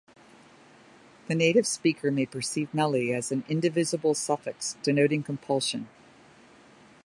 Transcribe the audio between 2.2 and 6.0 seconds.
perceive "-meli" as an indivisible suffix denoting compulsion.